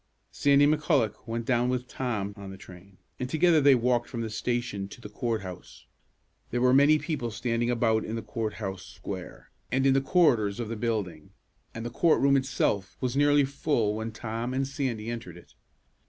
Sandy 0.31 0.65
McCulloch 0.65 1.27
went 1.27 1.45
down 1.45 1.69
with 1.69 1.87
Tom 1.87 2.33
on 2.35 2.49
the 2.49 2.57
train, 2.57 2.97
and 3.19 3.29
together 3.29 3.61
they 3.61 3.75
walked 3.75 4.09
from 4.09 4.21
the 4.21 4.31
station 4.31 4.87
to 4.87 4.99
the 4.99 5.09
Court 5.09 5.41
House. 5.43 5.85
There 6.49 6.59
were 6.59 6.73
many 6.73 6.97
people 6.97 7.29
standing 7.29 7.69
about 7.69 8.03
in 8.03 8.15
the 8.15 8.23
Court 8.23 8.53
House 8.55 8.81
Square, 8.83 9.51
and 9.71 9.85
in 9.85 9.93
the 9.93 10.01
corridors 10.01 10.59
of 10.59 10.69
the 10.69 10.75
building, 10.75 11.29
and 11.75 11.85
the 11.85 11.91
court 11.91 12.19
room 12.19 12.35
itself 12.35 12.97
was 12.99 13.15
nearly 13.15 13.45
full 13.45 13.93
when 13.93 14.11
Tom 14.11 14.55
and 14.55 14.67
Sandy 14.67 15.07
entered 15.07 15.37
it. 15.37 15.53